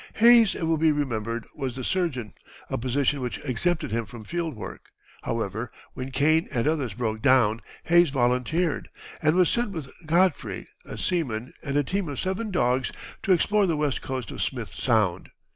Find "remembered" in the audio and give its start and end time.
0.91-1.45